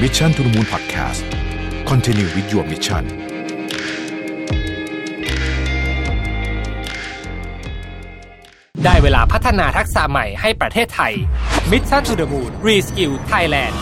[0.00, 1.22] Mission to the Moon Podcast
[1.90, 3.04] Continue with your mission
[8.84, 11.12] ได้เวลาพัฒนาทักษะใหม่ให้ประเทศไทย
[11.70, 13.74] Mission to the Moon Reskill Thailand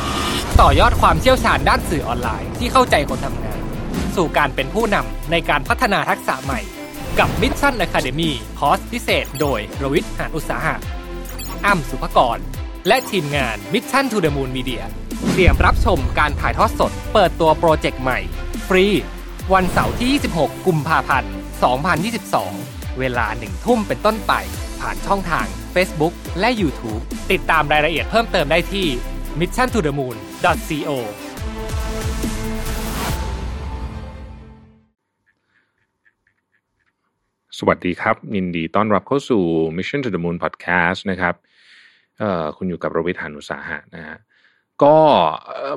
[0.60, 3.60] ต่อยอดความเชี่ยวชาญด้านสื่อออนไลน์ที่เข้าใจคนทำงาน
[4.16, 6.60] สู่การเป็นผู้นำในการพัฒนาทักษะใหม่
[7.18, 10.76] กับ Mission Academy คอร์สพิเศษ โดยรวิทย์หานอุตสาหะ
[11.66, 12.38] อ้ำสุภกร
[12.88, 14.84] และทีมงาน Mission to the Moon Media
[15.30, 18.18] เตรียมรับชมการถ่ายทอดสด เปิดตัวโปรเจกต์ใหม่
[18.68, 18.86] ฟรี
[19.52, 20.10] วันเสาร์ที่
[20.40, 21.32] 26 กุมภาพันธ์
[22.34, 24.32] 2022 เวลาหนึ่งทุ่มเป็นต้นไป
[24.80, 28.86] ผ่านช่องทาง Facebook และ YouTube ติดตามรายละเอียดเพิ่มเติมได้ที่
[29.40, 30.90] mission to the moon co
[37.58, 39.42] สวัสดีครับ ยินดีต้อนรับเข้าสู่
[39.76, 41.34] Mission to the Moon Podcast นะครับ
[42.18, 44.18] เอ่อคุณอยู่กับรวิทยานุสาหะนะฮะ
[44.84, 44.96] ก็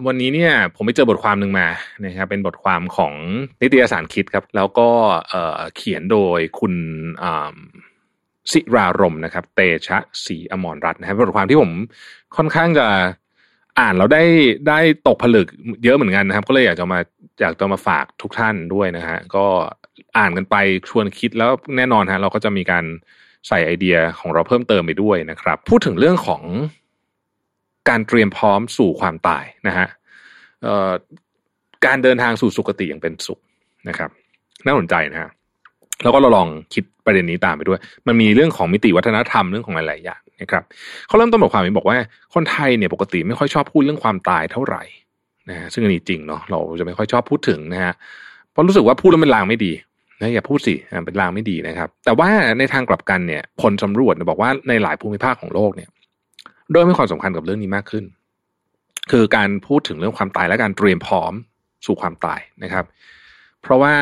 [0.05, 1.67] วันนี้เนี่ยผมไปเจอบทความหนึ่งมา
[2.05, 3.13] นะครับเป็นบทความของ
[3.61, 4.89] นิตยสารคิดครับ แล้วก็
[5.75, 6.73] เขียนโดยคุณ
[7.23, 7.55] อ่า
[8.52, 11.72] ศิรารมนะครับ เตชะศรีอมรรัตน์นะครับบทความที่ผม
[12.38, 12.88] ค่อนข้างจะ
[13.80, 14.23] อ่านแล้วได้
[14.67, 15.47] ได้ตกผลึก
[15.83, 17.00] เยอะเหมือนกันนะครับ ก็เลยอยากจะมา
[17.41, 19.45] อยากจะมาฝากทุกท่านด้วยนะฮะก็
[20.17, 20.55] อ่านกันไป
[20.89, 22.85] ชวนคิดแล้วแน่นอนฮะเราก็จะมีการ
[23.47, 26.44] ใส่ไอเดียของเราเพิ่มเติมไปด้วยนะครับ พูดถึงเรื่องของ
[27.89, 29.88] การเตรียมพร้อมสู่ความตายนะฮะ
[31.85, 33.39] การเดินทางสู่สุคติอย่างเป็นสุข
[33.89, 34.09] นะครับ
[34.66, 35.29] น่าสนใจนะฮะ
[36.03, 40.63] แล้วก็เราลองคิดประเด็นนี้ตามไปด้วย มันมีเรื่องของมิติวัฒนธรรมเรื่องของหลายๆอย่างนะครับ
[41.07, 41.97] เขาเริ่มต้นบทความนี้บอกว่า
[42.33, 44.83] คนไทยเนี่ยปกติไม่ค่อยชอบพูดเรื่องความตายเท่าไหร่
[45.49, 47.94] นะฮะซึ่งอันนี้จริงเนาะเราจะไม่ค่อยชอบพูดถึงนะฮะ
[48.51, 49.72] เพราะรู้สึกว่าพูดแล้วเป็นลางไม่ดี
[50.22, 52.29] นะอย่าพูดสิอ่าเป็นลางไม่ดีนะครับ แต่ว่า
[52.59, 55.89] ในทางกลับกันเนี่ยผลสำรวจบอกว่าในหลายภูมิภาคของโลกเนี่ย
[56.71, 58.05] เริ่มให้ความสำคัญกับเรื่องนี้มากขึ้น
[59.11, 61.33] คือการพูดถึงเรื่องความตายและการเตรียมพร้อม
[61.85, 62.85] สู่ความตายนะครับ
[63.61, 63.93] เพราะว่า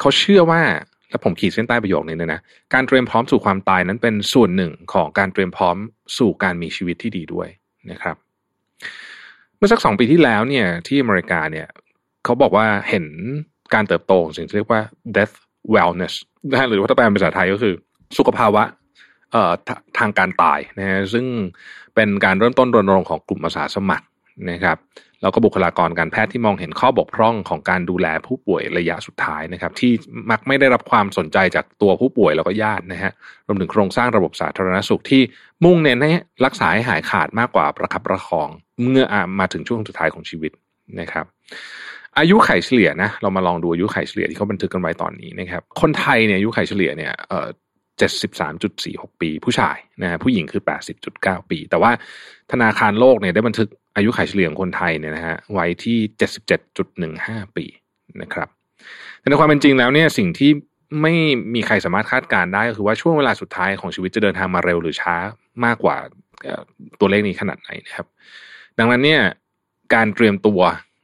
[0.00, 0.62] เขาเชื่อว่า
[1.10, 2.40] และผมขีดเส้นใต้ประโยคนี้เลยนะ
[2.74, 5.76] การเตรียมพร้อมสู่ความตายนั้นเป็นส่วนหนึ่งของการเตรียมพร้อม
[6.18, 7.48] สู่การมีชีวิตที่ดีด้วย
[7.90, 8.16] นะครับ
[9.56, 11.66] เมื่อสักสองปีที่แล้วเนี่ยที่อเมริกาเนี่ย
[12.24, 13.06] เขาบอกว่าเห็น
[13.74, 14.82] การเติบโตของสิ่งที่เรียกว่า
[15.16, 15.34] death
[15.74, 16.14] wellness
[16.52, 17.74] นะหรือว่าถ้าแปลเป็นภาษาไทยก็คือ
[18.18, 18.62] สุขภาวะ
[19.32, 21.26] เอ่อทาทางการตายนะฮะซึ่ง
[21.96, 24.06] เป็นการเริ่มต้นรณรงค์ของกลุ่มอาสาสมัคร
[24.50, 24.78] นะครับ
[25.22, 29.92] แล้วก็บุคลากรการแพทย์ที่มองเห็นข้อบกพร่องของการดูแลผู้ป่วยระยะสุดท้ายนะครับ ที่
[30.30, 33.12] มักไม่ได้รับความสนใจจากตัวผู้ป่วยแล้วก็ญาตินะฮะ
[33.46, 35.22] รวมถึงโครงสร้างระบบสาธารณสุขที่
[35.64, 36.10] มุ่งเน้นให้
[36.44, 38.48] รักษาให้หายขาดมากกว่าประคับประคอง
[38.82, 39.04] เมื่อ
[39.38, 40.52] มาถึงช่วงสุดท้ายของชีวิต
[41.00, 41.24] นะครับ
[42.18, 47.12] อายุไขเฉลี่ยนะเรามาลองดูอายุไขเฉลี่ยที่เขาบันทึกกันไว้ตอนนี้นะครับ คนไทยเนี่ยอายุไขเฉลี่ยเนี่ย
[47.96, 51.90] เอ่อเจ็ดสิบสามจุดสี่หกปี ผู้ชายนะฮะผู้หญิงคือแปดสิบจุดเก้าปี แต่ว่า
[52.52, 57.64] ธนาคารโลกเนี่ยได้บันทึกอายุไขเฉลี่ยของคนไทยเนี่ยนะฮะไว้ที่เจ็ดสิบเจ็ดจุดหนึ่งห้าปี
[58.22, 58.48] นะครับ
[59.20, 60.50] แต่ในความเป็นจริงแล้วเนี่ยสิ่งที่
[61.02, 61.14] ไม่
[61.54, 65.16] มีใครสามารถคาดการได้ก็คือว่าช่วงเวลาสุดท้ายของชีวิตจะเดินทางมาเร็วหรือช้า
[65.64, 65.96] มากกว่า
[67.00, 68.06] ตัวเลขนี้ขนาดไหนนะครับ
[68.78, 69.20] ดังนั้นเนี่ย
[69.94, 70.60] การเตรียมตัว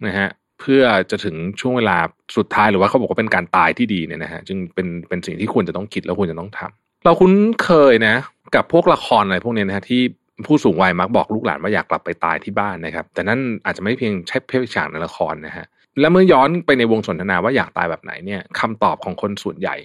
[0.07, 0.29] นะฮะ
[0.61, 1.99] เพื่อจะถึงช่วงเวลา
[2.37, 7.33] สุดท้ายหรือว่าเขาบอกว่าเป็นการตายที่ดีเนี่ยนะฮะจึงเป็นเป็นสิ่งที่ควรจะต้องคิดแล้วควรจะต้องทำ เราคุ้น
[7.65, 8.17] เคยนะ
[8.55, 10.03] กับพวกละครอะไรพวกนี้นะฮะที่
[10.47, 15.67] ผู้สูงวัยมักบอกลูกหลานว่าอยากกลับไปตายที่บ้านนะครับ แต่นั่นอาจจะไม่เพียงใช่เพียงฉากในละครนะฮะ
[16.01, 19.77] และเมื่อย้อนไปในวงสนทนาว่าอยากตายแบบไหนเนี่ยคำตอบของคนส่วนใหญ่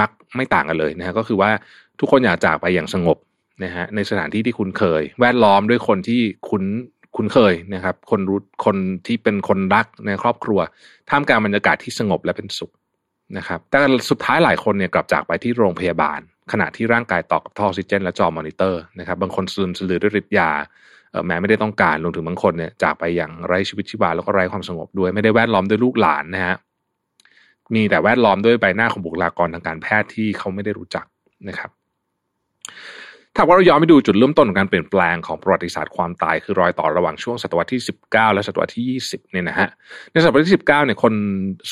[0.00, 1.50] มักไม่ต่างกันเลยนะฮะก็คือว่า
[2.00, 3.18] ทุกคนอยากจากไปอย่างสงบ
[3.64, 6.64] นะฮะในสถานที่ที่คุ้นเคย แวดล้อมด้วยคนที่คุ้น
[7.16, 10.58] คุ้นเคยนะครับ คนรู้คนที่เป็นคนรักในครอบครัว
[11.10, 12.72] ท่ามกลางบรรยากาศที่สงบและเป็นสุข
[13.36, 13.78] นะครับ แต่
[14.10, 16.20] สุดท้ายหลายคนเนี่ยกลับจากไปที่โรงพยาบาล
[16.52, 20.50] ขณะที่ร่างกายต่อกับท่อออกซิเจนและจอมอนิเตอร์นะครับบางคนซึมสลือด้วยฤทธิ์ยา
[21.26, 26.56] แม้ไม่ได้ต้องการรวมถึงบางคนเนี่ยจากไปอย่างไร้ชีวิตชีวาแล้วก็ไร้ความสงบด้วยไม่ได้แวดล้อมด้วยลูกหลานนะฮะ
[27.74, 31.04] มีแต่แวดล้อมด้วยใบหน้าของบุคลากรทางการแพทย์ที่เขาไม่ได้รู้จัก
[31.48, 31.70] นะครับ
[33.36, 39.68] ถ้าว่าเราย้อนไปดูจุดเริ่มต้นของการเปลี่ยนแปลงของประวัติศาสตร์ความตายคือรอยต่อระหว่างช่วงศตวรรษที่ 19 และศตวรรษที่ 20เนี่ยนะฮะ
[40.12, 41.14] ในศตวรรษที่ 19เนี่ยคน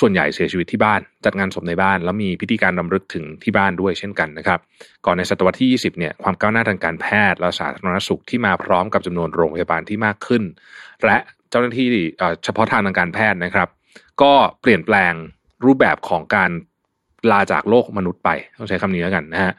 [0.01, 4.61] ส่วนใหญ่เสียชีวิตที่บ้าน จัดงานศพในบ้าน แล้วมีพิธีการรำลึกถึงที่บ้านด้วยเช่นกันนะครับ
[5.07, 10.43] ก่อนในศตวรรษที่ 20เนี่ยความก้าวหน้าทางการแพทย์และสาธารณสุขที่มาพร้อมกับจำนวนโรงพยาบาลที่มากขึ้น
[11.05, 11.19] และ
[11.51, 11.87] เจ้าหน้าที่
[12.19, 13.69] เอ่อเฉพาะทางทางการแพทย์นะครับ
[14.23, 15.13] ก็เปลี่ยนแปลง
[15.65, 16.51] รูปแบบของการ
[17.31, 19.53] ลาจากโลกมนุษย์ไปต้องใช้คำนี้แล้วกันนะฮะ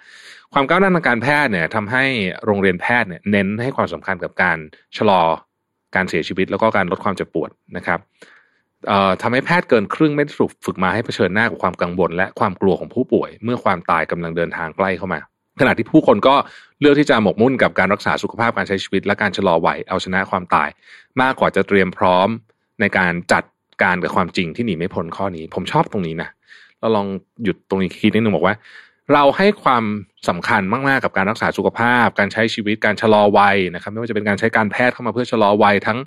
[0.53, 2.03] ความก้าวหน้าทางการแพทย์เนี่ยทำให้
[2.45, 4.57] โรงเรียนแพทย์เนี่ยเน้นให้ความสำคัญกับการ
[4.97, 5.21] ชะลอ
[5.95, 7.99] การเสียชีวิต แล้วก็การลดความเจ็บปวดนะครับ
[9.21, 15.19] ทำให้แพทย์เกินครึ่งไม่ได้ถูกฝึกมาให้เผชิญหน้ากับความกังวลและความกลัวของผู้ป่วย เมื่อความตายกำลังเดินทางใกล้เข้ามา
[15.59, 16.35] ขณะที่ผู้คนก็
[16.79, 20.69] เลือกที่จะหมกมุ่นกับการรักษาสุขภาพการใช้ชีวิต และการชะลอวัยเอาชนะความตาย
[21.21, 22.27] มากกว่าจะเตรียมพร้อม
[22.81, 23.43] ในการจัด
[23.83, 26.29] การกับความจริงที่หนีไม่พ้นข้อนี้ ผมชอบตรงนี้นะ
[26.79, 27.07] เราลอง
[27.43, 28.55] หยุดตรงนี้คิดนิดนึงบอกว่า
[29.13, 29.83] เราให้ความ
[30.29, 35.97] สำคัญมากๆกับการรักษาสุขภาพ การใช้ชีวิตการชะลอวัยนะครับ ไม่ว่าจะเป็นการใช้การแพทย์เข้ามาเพื่อชะลอวัยทั้ง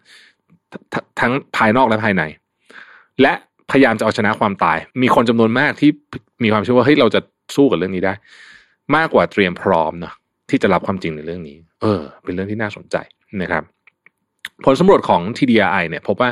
[1.20, 2.22] ทั้งภายนอกและภายใน
[3.22, 3.32] และ
[3.70, 5.90] พยายามจะเอาชนะความตาย มีคนจำนวนมากที่
[6.44, 7.20] มีความเชื่อว่าเฮ้ยเราจะ
[7.56, 8.14] สู้กับเรื่องนี้ได้
[8.96, 10.14] มากกว่าเตรียมพร้อมเนาะ
[10.50, 12.96] ที่จะรับความจริงในเรื่องนี้ เออ เป็นเรื่องที่น่าสนใจ
[13.42, 13.64] นะครับ
[14.64, 16.30] ผลสำรวจของ TDI เนี่ย พบว่า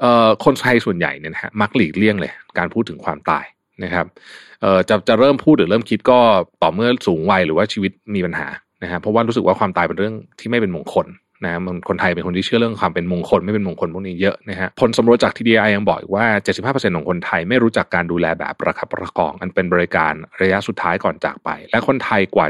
[0.00, 3.44] เอ่อคนไทยส่วนใหญ่เนี่ยนะฮะมักหลีกเลี่ยงเลย การพูดถึงความตาย
[3.84, 4.06] นะครับ
[4.60, 6.18] เอ่อจะจะเริ่มพูดหรือเริ่มคิดก็
[6.62, 8.48] ต่อเมื่อสูงวัยหรือว่าชีวิตมีปัญหา
[8.82, 11.08] นะฮะเพราะว่ารู้สึกว่าความตายเป็นเรื่องที่ไม่เป็นมงคล
[11.44, 16.26] นะมันคนไทยเป็นคนที่เชื่อเรื่องความเป็นมงคลไม่เป็นมงคลพวกนี้เยอะนะฮะผลสำรวจจาก TDI ยังบอกว่า
[16.62, 22.46] 75%ของคนไทยไม่รู้จักการดูแลแบบประคับประคอง อันเป็นบริการระยะสุดท้ายก่อนจากไป และคนไทยกว่า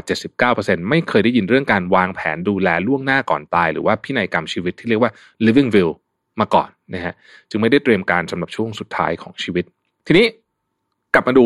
[0.47, 5.11] 79%ไม่เคยได้ยินเรื่องการวางแผนดูแลล่วงหน้าก่อนตาย หรือว่าพินัยกรรมชีวิตที่เรียกว่า
[5.45, 5.91] living will
[6.39, 7.13] มาก่อนนะฮะ
[7.49, 9.65] จึงไม่ได้เตรียมการสำหรับช่วงสุดท้ายของชีวิต
[10.07, 10.25] ทีนี้
[11.13, 11.45] กลับมาดู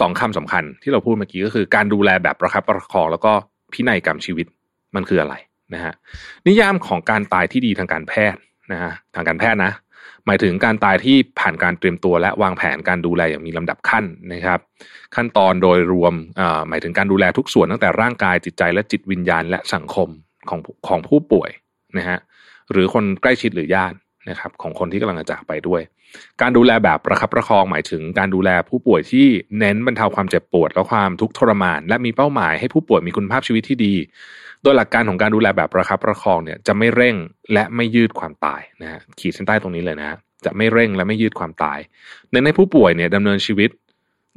[0.00, 3.32] สองคำสำคัญที่เราพูดเมื่อกี้ก็คือการดูแลแบบประคับประคองแล้วก็
[3.72, 4.46] พินัยกรรมชีวิต
[4.94, 5.34] มันคืออะไร
[5.74, 5.92] นะฮะ
[6.46, 8.40] นิยามของการตายที่ดีทางการแพทย์
[8.72, 9.72] นะฮะทางการแพทย์นะ
[10.26, 14.60] หมายถึงการตายที่ผ่านการเตรียมตัวและวางแผนการดูแลอย่างมีลำดับขั้นนะครับ
[15.14, 16.14] ขั้นตอนโดยรวม
[16.68, 20.08] หมายถึงการดูแลทุกส่วนตั้งแต่ร่างกายจิตใจและจิตวิญญาณและสังคม
[20.48, 21.50] ของของผู้ป่วย
[21.98, 22.18] นะฮะ
[22.72, 23.96] หรือคนใกล้ชิดหรือญาติ
[24.28, 25.82] นะครับของคนที่กำลังจะจากไปด้วย
[26.40, 29.26] การดูแลแบบประคับประคองหมายถึง การดูแลผู้ป่วยที่
[29.58, 33.94] เน้นบรรเทาความเจ็บปวดและความทุกข์ทรมาน และมีเป้าหมายให้ผู้ป่วยมีคุณภาพชีวิตที่ดี
[34.62, 37.16] โดยหลักการของการดูแลแบบประคับประคองเนี่ยจะไม่เร่ง
[37.52, 41.78] และไม่ยืดความตายนะฮะขีดเส้นใต้ตรงนี้เลยนะฮะจะไม่เร่งและไม่ยืดความตาย
[42.30, 43.70] เน้นให้ผู้ป่วยเนี่ยดำเนินชีวิต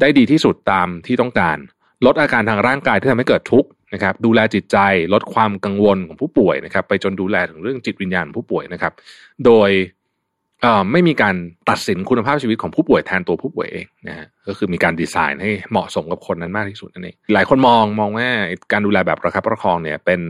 [0.01, 1.57] ได้ดีที่สุดตามที่ต้องการ
[2.05, 4.77] ลดอาการทางร่างกายที่ทำให้เกิดทุกข์ นะครับดูแลจิตใจ
[5.13, 8.93] ลดความกังวลของผู้ป่วยนะครับ ไปจนดูแลถึงเรื่องจิตวิญญาณผู้ป่วยนะครับ
[9.45, 9.71] โดย
[10.91, 11.35] ไม่มีการ
[11.69, 18.29] ตัดสินคุณภาพชีวิตของผู้ป่วยแทนตัวผู้ป่วยเองนะฮะก็คือมีการดีไซน์ให้เหมาะสมกับคนนั้นมากที่สุดนั่นเองหลายคนมองมองว่า
[18.71, 20.21] การดูแลแบบประคับประคองเนี่ยเป็น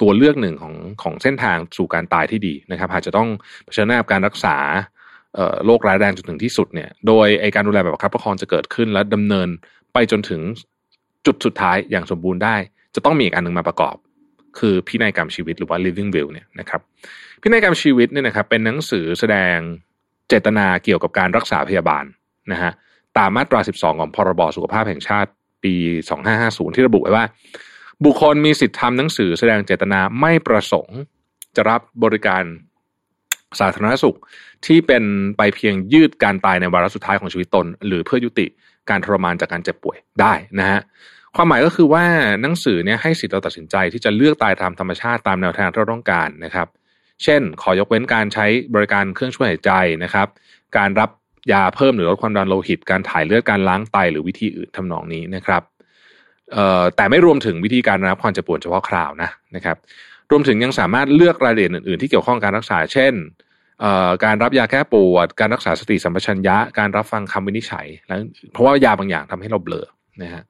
[0.00, 3.28] ตัวเลือกหนึ่งของของเส้นทางสู่การตายที่ดีนะครับอาจจะต้อง
[3.64, 4.56] เผชิญหน้ากับการรักษา
[5.66, 9.48] โรคร้ายแรงจนถึงที่สุดเนี่ยโดยไอการดูแลแบบประคับประคองจะเกิดขึ้น และดำเนิน
[9.92, 10.40] ไปจนถึง
[11.26, 12.56] จุดสุดท้ายอย่างสมบูรณ์ได้
[12.94, 13.96] จะต้องมีอีกอันหนึ่งมาประกอบ
[14.58, 16.80] คือพินัยกรรมชีวิตหรือว่า living will เนี่ยนะครับ
[17.42, 19.56] พินัยกรรมชีวิตเนี่ยนะครับเป็นหนังสือแสดง
[20.28, 22.04] เจตนาเกี่ยวกับการรักษาพยาบาล
[22.52, 22.72] นะฮะ
[23.18, 25.30] ตามมาตรา 12 ของพรบสุขภาพแห่งชาติ
[25.64, 25.74] ปี
[26.26, 27.24] 2550 ที่ระบุไว้ว่า
[28.04, 30.98] บุคคลมีสิทธิทำหนังสือแสดงเจตนาไม่ประสงค์
[31.56, 32.42] จะรับบริการ
[33.60, 34.16] สาธารณสุข
[34.66, 35.04] ที่เป็น
[35.36, 38.46] ไปเพียงยืดการตายในวาระสุดท้ายของชีวิตตน หรือเพื่อยุติ
[38.90, 40.80] การทรมานจากการเจ็บป่วยได้นะฮะ
[41.36, 42.04] ความหมายก็คือว่า
[42.42, 46.68] หนังสือเนี่ยให้สิทธิ์เราตัดสินใจที่จะเลือกตายตามธรรมชาติตามแนวทางที่เราต้องการนะครับ
[47.22, 49.72] เช่น ขอยกเว้นการใช้บริการเครื่องช่วยหายใจ
[50.04, 50.28] นะครับ
[50.76, 51.10] การรับ
[51.52, 55.62] ยาเพิ่มหรือลดความดันโลหิต การถ่ายเลือดการล้างไตหรือวิธีอื่นทำนองนี้นะครับ
[56.96, 59.76] แต่ไม่รวมถึงวิธีการรับความเจ็บปวดเฉพาะคราวนะนะครับ
[60.30, 63.14] รวมถึงยังสามารถเลือกรายละเอียดอื่น ๆ ที่เกี่ยวข้องการรักษา เช่น
[64.24, 68.18] การรับยาแก้ปวด การรักษาสติสัมปชัญญะ การรับฟังคำวินิจฉัย แล้ว
[68.52, 69.86] เพราะว่ายาบางอย่างทำให้เราเบลอ
[70.22, 70.42] นะฮะ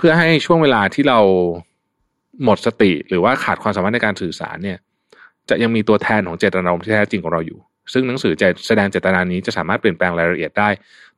[0.00, 1.18] เพื่อให้ช่วงเวลาที่เรา
[2.44, 4.78] หมดสติ หรือว่าขาดความสามารถในการสื่อสารเนี่ย
[5.48, 7.58] จะยังมีตัวแทนของเจตนารมณ์ที่แท้จริงของเราอยู่
[7.92, 10.68] ซึ่งหนังสือจะแสดงเจตนานี้จะสามารถเปลี่ยนแปลงรายละเอียดได้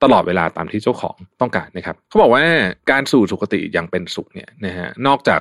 [0.02, 2.42] ตลอดเวลาตามที่เจ้าของต้องการนะครับเขาบอกว่า
[2.90, 5.40] การสู่สุคติอย่างเป็นสุขเนี่ยนะฮะนอกจาก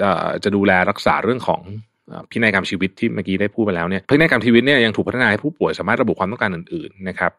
[0.00, 0.10] จะ
[0.44, 1.60] จะดูแลรักษาเรื่องของ
[2.30, 7.32] พินัยกรรมชีวิตที่เมื่อกี้ได้พูดไปแล้วเนี่ยพินัยกรรมชีวิตเนี่ยยังถูกพัฒนาให้ผู้ป่วยสามารถระบุความต้องการอื่นๆนะครับ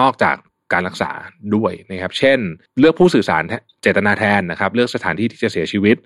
[0.00, 0.36] นอกจาก
[0.72, 1.10] การรักษา
[1.54, 2.38] ด้วยนะครับ เช่น
[2.78, 3.42] เลือกผู้สื่อสาร
[3.82, 5.96] เจตนาแทนนะครับ เลือกสถานที่ที่จะเสียชีวิต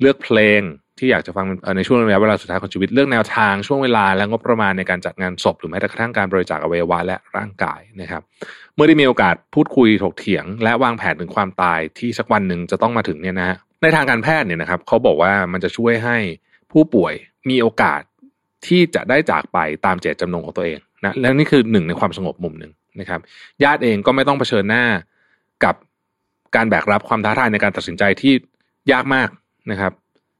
[0.00, 0.60] เลือกเพลง
[0.98, 8.22] ที่อยากจะฟังในช่วงระยะเวลาสุดท้ายของชีวิตเรื่องแนวทางช่วงเวลาและงบประมาณในการจัดงานศพหรือแม้แต่กระทั่งการบริจาคอวัยวะและร่างกายนะครับ
[8.74, 16.16] เมื่อได้มีโอกาสพูดคุยถกเถียง และวางแผนถึงความตายที่สักวันหนึ่งจะต้องมาถึงเนี่ยนะในทางการแพทย์เนี่ยนะครับเขาบอกว่ามันจะช่วยให้
[16.72, 17.14] ผู้ป่วย
[17.50, 18.00] มีโอกาส
[18.66, 23.20] ที่จะได้จากไปตามเจตจำนงของตัวเองนะและนี่คือหนึ่งในความสงบมุมหนึ่ง นะครับ
[23.64, 24.84] ญาติเองก็ไม่ต้องเผชิญหน้า
[25.64, 25.74] กับ
[26.56, 28.32] การแบกรับความท้าทายในการตัดสินใจที่
[28.92, 29.28] ยากมาก
[29.70, 29.92] นะครับ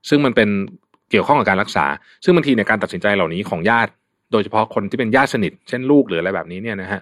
[0.09, 0.49] ซึ่งมันเป็น
[1.11, 1.85] เกี่ยวข้องกับการรักษา
[2.25, 3.91] ซึ่งบางทีในการตัดสินใจเหล่านี้ของญาติ
[4.33, 7.01] โดยเฉพาะคนที่เป็นญาติสนิท เช่นลูกหรืออะไรแบบนี้เนี่ยนะฮะ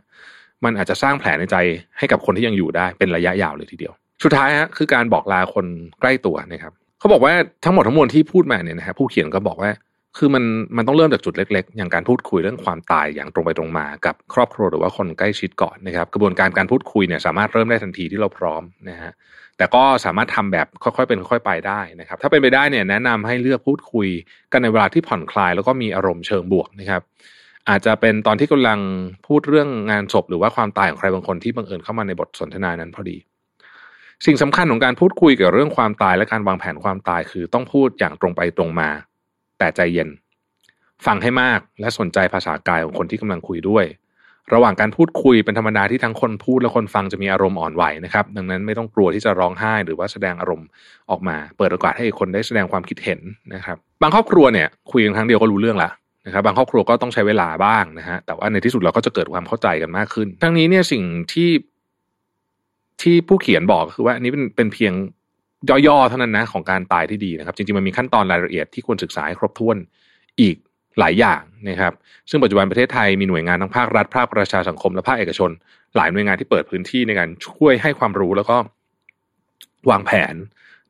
[0.64, 1.56] มันอาจจะสร้างแผลในใจ
[1.98, 3.92] ให้กับคนที่ยังอยู่ได้เป็นระยะยาวเลยทีเดียว
[4.22, 5.66] สุดท้ายฮะคือการบอกลาคน
[6.00, 7.32] ใกล้ตัวนะครับเขาบอกว่า
[7.64, 9.70] ทั้งหมดทั้งมวลที่พูดมาเนี่ยนะฮะผู้เขียนก็บอกว่า
[10.18, 10.44] คือมัน
[10.76, 19.12] มันต้องเริ่มจากจุดเล็ก ๆ อย่างการพูดคุยเรื่องความตายอย่างตรงไปตรงมากับครอบครัวหรือว่าคนใกล้ชิดก่อนนะครับ กระบวนการการพูดคุยเนี่ยสามารถเริ่มได้ทันทีที่เราพร้อมนะฮะ
[19.56, 24.08] แต่ก็สามารถทำแบบค่อยๆเป็นค่อยๆไปได้นะครับ ถ้าเป็นไปได้เนี่ยแนะนำให้เลือกพูดคุย
[24.52, 27.02] กันในเวลาที่ผ่อนคลาย แล้วก็มีอารมณ์เชิงบวกนะครับ
[27.68, 28.78] อาจจะเป็นตอนที่กำลัง
[29.26, 33.16] พูดเรื่องงานศพหรือว่าความตายของใครบางคนที่บังเอิญเข้ามาในบทสนทนานั้นพอดี
[34.26, 38.90] สิ่งสำคัญของการพูดคุยเกี่ยวกับเรื่องความตายและการวางแผนความตายคือต้องพูดอย่างตรงไปตรงมา
[39.60, 40.08] แต่ใจเย็น
[41.06, 43.84] ฟังให้มากและสนใจภาษากายของคนที่กำลังคุยด้วย
[44.54, 50.68] ระหว่างการพูดคุยเป็นธรรมดาที่ทั้งคนพูดและคนฟังจะมีอารมณ์อ่อนไหวนะครับ ดังนั้นไม่ต้องกลัวที่จะร้องไห้ หรือว่าแสดงอารมณ์
[51.10, 53.20] ออกมา เปิดโอกาสให้คนได้แสดงความคิดเห็น
[53.54, 55.90] นะครับ บางครอบครัวเนี่ยคุยกันครั้งเดียวก็รู้เรื่องละ
[56.26, 61.50] นะครับบางครอบครัวก็ต้องใช้เวลาบ้างนะฮะแต่ว่าในที่สุดเราก็จะเกิดความเข้าใจกันมากขึ้น ทั้งนี้เนี่ยสิ่งที่
[63.02, 64.92] ที่ผู้เขียนบอกคือว่าอันนี้เป็นเป็นเพียง
[65.68, 69.76] ย่อๆเท่านั้นนะของการตายที่ดีนะครับ จริงๆมันมีขั้นตอนรายละเอียดที่ควรศึกษาให้ครบถ้วน
[70.40, 70.56] อีก
[70.98, 71.92] หลายอย่างนะครับ
[72.30, 75.50] ซึ่งปัจจุบันประเทศไทยมีหน่วยงานทั้งภาครัฐภาคประชาสังคมและภาคเอกชน
[75.96, 78.56] หลายหน่วยงานที่เปิดพื้นที่ในการช่วยให้ความรู้แล้วก็
[79.90, 80.34] วางแผน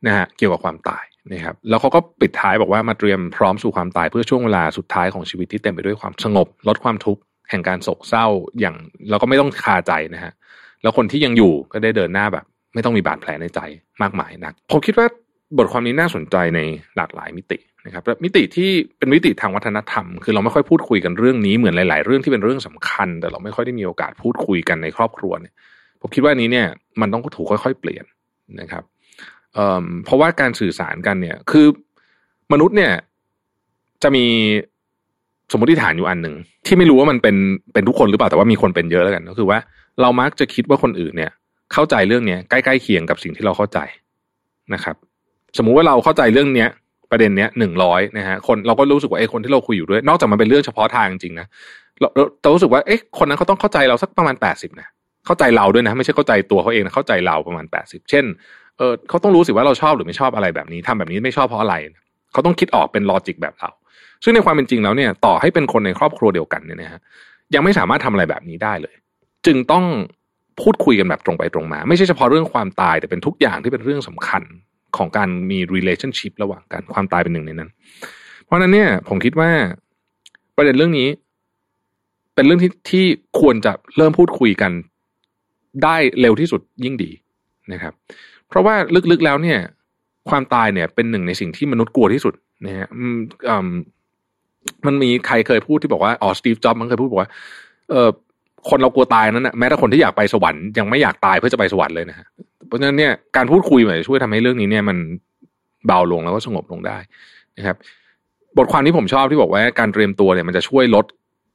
[0.07, 8.27] นะฮะเกี่ยวกับความตายนะครับ แล้วเขาก็ปิดท้ายบอกว่ามาเตรียมพร้อมสู่ความตายเพื่อช่วงเวลาสุดท้ายของชีวิตที่เต็มไปด้วยความสงบ ลดความทุกข์แห่งการโศกเศร้า
[8.61, 8.77] อย่าง
[9.11, 10.33] เราก็ไม่ต้องคาใจนะฮะ
[10.83, 13.61] แล้วคนที่ยังอยู่ก็ได้เดินหน้าแบบ ไม่ต้องมีบาดแผลในใจ
[14.03, 15.07] มากมายนัก ผมคิดว่า
[15.59, 16.61] บทความนี้น่าสนใจใน
[16.97, 25.55] หลากหลายมิตินะครับและมิติที่เป็นมิติทางวัฒนธรรม คือเราไม่ค่อยพูดคุยกันเรื่องนี้เหมือนหลาย ๆ เรื่องที่เป็นเรื่องสำคัญ แต่เราไม่ค่อยได้มีโอกาสพูดคุยกันในครอบครัวเนี่ย
[26.01, 26.67] ผมคิดว่านี้เนี่ย
[27.01, 28.05] มันต้องถูกค่อย ๆ เปลี่ยน
[28.61, 28.83] นะครับ
[29.55, 31.67] เเพราะว่าการสื่อสารกันเนี่ยคือ
[32.53, 32.93] มนุษย์เนี่ย
[34.03, 34.25] จะมี
[35.53, 36.35] สมมติฐานอยู่อันหนึ่ง
[36.67, 37.37] ที่ไม่รู้ว่ามันเป็น
[37.73, 39.59] เป็นทุกคนหรือเปล่าแต่ว่ามีคนเป็นเยอะแล้วกัน ก็คือว่า
[40.01, 41.33] เรามักจะคิดว่าคนอื่นเนี่ย
[41.73, 43.79] เข้าใจเรื่องเนี้ยใกล้ๆเคียงกับสิ่งที่เราเข้าใจ
[44.75, 44.97] นะครับ
[45.57, 46.69] สมมุติว่าเราเข้าใจเรื่องเนี้ย
[47.11, 51.47] ประเด็นเนี้ยหนึ่งร้อยนะฮะคนเราก็รู้สึกว่าไอ้คนที่เราคุยอยู่ด้วย นอกจากมันเป็นเรื่องเฉพาะทางจริงนะ
[52.01, 52.09] เรา
[52.43, 54.89] เรารู้สึกว่าเอ๊ะคนนั้นเขาต้องเข้าใจเราสักประมาณแปดสิบนะ
[55.27, 58.25] เข้าใจเราด้วยนะ ไม่ใช่เข้าใจตัวเขาเองนะเข้าใจเราประมาณแปดสิบเช่น
[58.79, 61.75] เออเขาต้องรู้สิว่าเราชอบหรือไม่ชอบอะไรแบบนี้ทำแบบนี้ไม่ชอบเพราะอะไร
[62.33, 63.71] เขาต้องคิดออกเป็นลอจิกแบบเรา
[64.25, 67.01] ซึ่งในความเป็นจริงแล้วเนี่ยต่อให้เป็นคนในครอบครัวเดียวกันเนี่ยนะฮะ
[67.55, 68.95] ยังไม่สามารถทำอะไรแบบนี้ได้เลย
[69.47, 69.85] จึงต้อง
[70.61, 74.43] พูดคุยกันแบบตรงไปตรงมา ไม่ใช่เฉพาะเรื่องความตายแต่เป็นทุกอย่างที่เป็นเรื่องสำคัญ
[74.97, 77.71] ของการมี relationship ระหว่างกันความตายเป็นหนึ่งในนั้น
[78.45, 79.51] เพราะนั้นเนี่ยผมคิดว่า
[80.57, 81.09] ประเด็นเรื่องนี้
[82.35, 83.05] เป็นเรื่องที่ที่
[83.41, 84.73] ควรจะเริ่มพูดคุยกัน
[85.85, 87.11] ได้เร็วที่สุดยิ่งดี
[87.73, 87.93] นะครับ
[88.49, 88.75] เพราะว่า
[89.11, 89.59] ลึกๆแล้วเนี่ย
[90.31, 92.89] ความตายเนี่ย เป็นหนึ่งในสิ่งที่มนุษย์กลัวที่สุดนะฮะ
[94.87, 97.31] มันมีใครเคยพูดที่บอกว่าอ๋อสตีฟจ็อบมันเคยพูดบอกว่า
[97.91, 98.09] เออ
[98.69, 102.27] คนเรากลัวตายนั้นนะแม้แต่คนที่อยากไปสวรรค์ยังไม่อยากตายเพื่อจะไปสวรรค์เลยนะฮะ
[102.67, 104.97] เพราะฉะนั้นเนี่ยการพูดคุยมันจะช่วยทำให้เรื่องนี้เนี่ยมัน
[105.87, 106.99] เบาลงแล้วก็สงบลงได้
[107.59, 107.77] นะครับ
[108.59, 111.05] บทความที่ผมชอบที่บอกว่าการเตรียมตัวเนี่ยมันจะช่วยลด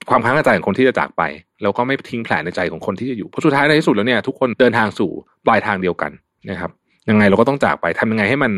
[0.09, 1.23] ความค้างคาใจของคนที่จะจากไป
[1.61, 5.11] แล้วก็ไม่ทิ้งแผลในใจของคนที่จะอยู่เพราะสุดท้ายในที่สุดแล้วเนี่ยทุกคนเดินทางสู่
[5.45, 6.11] ปลายทางเดียวกัน
[6.49, 6.71] นะครับ
[7.09, 8.51] ยังไงเราก็ต้องจากไปทำยังไงให้มัน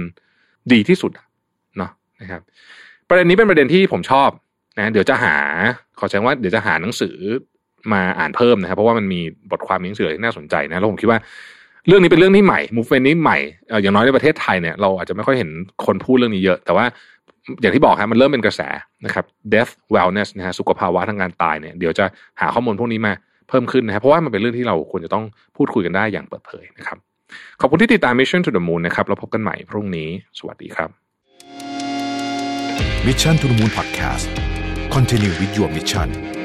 [0.74, 1.12] ดีที่สุด
[1.77, 2.42] เนาะนะครับ
[3.10, 4.30] ประเด็นนี้เป็นประเด็นที่ผมชอบ
[4.77, 5.36] นะเดี๋ยวจะหา
[6.00, 7.16] ขอแจ้งว่าเดี๋ยวจะหาหนังสือ
[7.94, 11.20] มาอ่านเพิ่มนะครับ เพราะว่ามันมีบทความมีหนังสือที่น่าสนใจนะแล้วผมคิดว่า
[11.88, 13.38] เรื่องนี้เป็นเรื่องที่ใหม่มูฟเฟนนี้ใหม่
[13.82, 15.50] อย่างน้อยในประเทศไทยเนี่ยเราอาจจะไม่ค่อยเห็น
[15.86, 16.86] คนพูดเรื่องนี้เยอะ แต่ว่า
[17.62, 18.62] อย่างที่บอกครับมันเริ่มเป็นกระแส
[19.06, 22.06] นะครับ death wellness นะฮะสุขภาวะทางการตายเนี่ยเดี๋ยวจะ
[22.41, 23.13] หาข้อมูลพวกนี้มา
[23.50, 25.24] เพิ่มขึ้นนะครับเพราะว่ามันเป็นเรื่องที่เราควรจะต้อง
[25.58, 26.98] พูดคุยกันได้อย่างเปิดเผยนะครับ
[27.62, 30.89] ขอบคุณที่ติดตาม Mission to the Moon นะครับเราพบกันใหม่พรุ่งนี้สวัสดีครับ
[33.08, 34.27] Mission to the Moon Podcast
[34.96, 36.37] Continue with your mission